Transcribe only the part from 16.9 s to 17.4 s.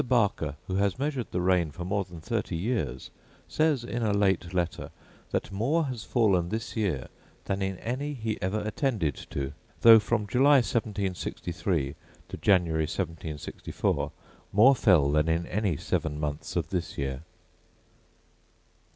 year.